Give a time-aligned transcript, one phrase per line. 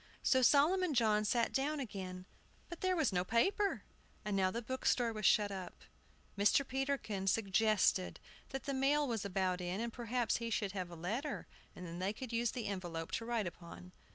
[0.23, 2.25] So Solomon John sat down again,
[2.69, 3.83] but there was no paper.
[4.25, 5.83] And now the bookstore was shut up.
[6.35, 6.67] Mr.
[6.67, 8.19] Peterkin suggested
[8.49, 11.45] that the mail was about in, and perhaps he should have a letter,
[11.75, 13.91] and then they could use the envelope to write upon.